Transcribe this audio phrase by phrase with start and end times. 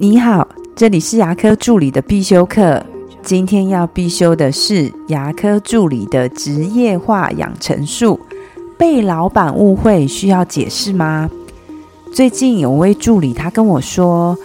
[0.00, 0.46] 你好，
[0.76, 2.80] 这里是牙科助理的必修课。
[3.20, 8.20] 今天要必修的是牙科助理的职业化养成术。
[8.78, 11.28] 被老板误会需要解释吗？
[12.12, 14.38] 最近有位助理，他跟我说，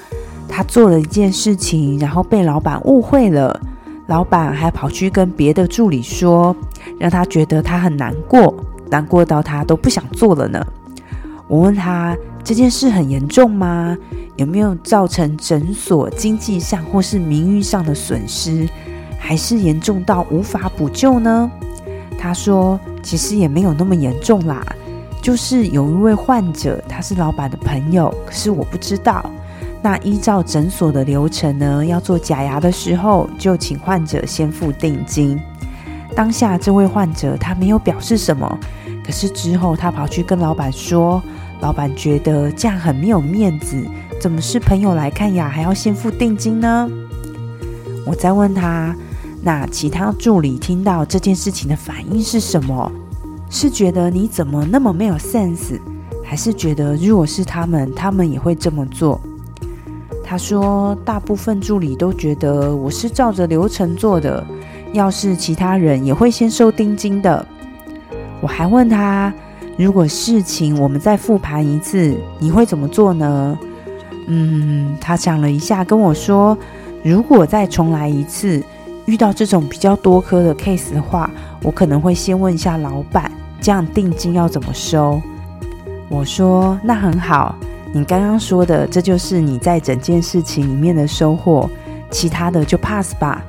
[0.49, 3.61] 他做了一件事情，然后被老板误会了。
[4.07, 6.55] 老板还跑去跟别的助理说，
[6.97, 8.51] 让他觉得他很难过，
[8.89, 10.65] 难过到他都不想做了呢。
[11.47, 13.95] 我问他这件事很严重吗？
[14.35, 18.67] 有没有造成诊所经济上或是名誉上的损失？
[19.17, 21.49] 还是严重到无法补救呢？
[22.19, 24.61] 他说：“其实也没有那么严重啦，
[25.21, 29.29] 就是有一位患者，他是老板的朋友，可是我不知道。
[29.81, 35.39] 那依照诊所的流程呢，要做假牙的时候，就请患者先付定金。
[36.15, 38.59] 当下这位患者他没有表示什么，
[39.05, 41.21] 可是之后他跑去跟老板说，
[41.61, 43.81] 老板觉得这样很没有面子。”
[44.23, 46.89] 怎么是朋友来看牙还要先付定金呢？
[48.07, 48.95] 我再问他，
[49.41, 52.89] 那其他助理听到这件事情的反应是什么？
[53.49, 55.77] 是觉得你怎么那么没有 sense，
[56.23, 59.19] 还是觉得如果是他们，他们也会这么做？
[60.23, 64.41] 他说，大部分助理都觉得我是照着流程做的，
[64.93, 67.45] 要是其他人也会先收定金的。
[68.39, 69.33] 我还问他，
[69.77, 73.59] 如果事情我们再复盘一次，你会怎么做呢？
[74.27, 76.57] 嗯，他想了一下，跟我说
[77.03, 78.63] ：“如果再重来一次，
[79.05, 81.29] 遇到这种比较多科的 case 的话，
[81.61, 85.21] 我可能会先问一下老板，这样定金要怎么收。”
[86.09, 87.55] 我说：“那很好，
[87.91, 91.69] 你刚刚说的，这就是你在整件事情里面的收获，
[92.11, 93.43] 其他的就 pass 吧。”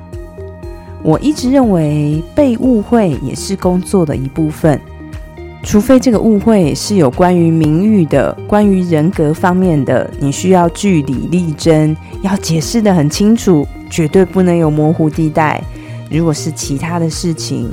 [1.02, 4.80] 我一直认为被误会也是工作的一部分。
[5.64, 15.60] 除非这个误会是有关于名誉的、关于人格方面的，你需要据理力争，要解释的很清楚，绝对不能有模糊地带。
[16.10, 17.68] 如果是其他的事情，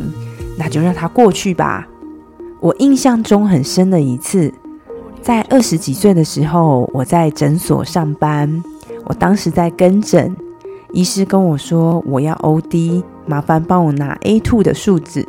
[0.57, 1.85] 那就让它过去吧。
[2.59, 4.51] 我印象中很深的一次，
[5.21, 8.63] 在二十几岁的时候，我在诊所上班，
[9.03, 10.35] 我当时在跟诊，
[10.93, 15.27] 医师跟我说我要 OD，麻烦帮我拿 A two 的数字。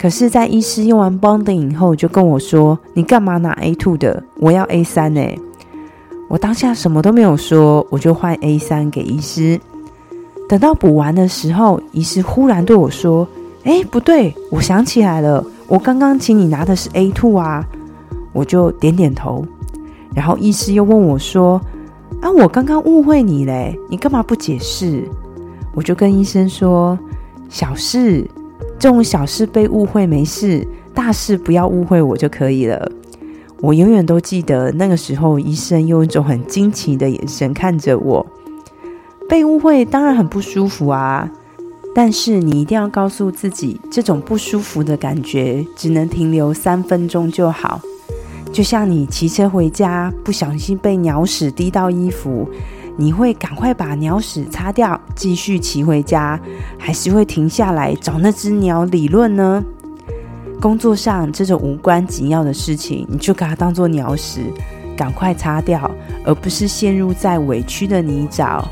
[0.00, 4.22] 可是，在医师用完 bonding 以后，就跟我说：“你干嘛拿 A two 的？
[4.36, 5.20] 我要 A 三呢。”
[6.28, 9.60] 我当下什么都没有说，我就换 A 三给医师。
[10.48, 13.26] 等到补完的时候，医师忽然对我说
[13.64, 17.66] ：“哎，不对，我想起来了，我刚刚请你拿的是 A two 啊。”
[18.32, 19.44] 我就点点头。
[20.14, 21.60] 然后医师又问我说
[22.22, 25.02] ：“啊，我刚刚误会你嘞，你干嘛不解释？”
[25.74, 26.96] 我就跟医生说
[27.50, 28.24] ：“小事。”
[28.78, 32.90] 这种小事被误会没事，大事不要误会我就可以了。
[33.60, 38.24] 我永远都记得那个时候，医生用一种很惊奇的眼神看着我。
[39.28, 41.28] 被误会当然很不舒服啊，
[41.92, 47.80] 但是你一定要告诉自己，这种不舒服的感觉只能停留三分钟就好。
[48.52, 52.48] 就像你骑车回家，不小心被鸟屎滴到衣服。
[53.00, 56.38] 你会赶快把鸟屎擦掉，继续骑回家，
[56.76, 59.64] 还是会停下来找那只鸟理论呢？
[60.60, 64.52] 工作上这种无关紧要的事情，你就把它当做鸟屎，
[64.96, 65.88] 赶快擦掉，
[66.24, 68.64] 而不是陷入在委屈的泥沼。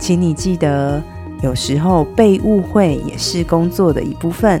[0.00, 1.00] 请你记得，
[1.40, 4.60] 有时候被误会也是工作的一部分。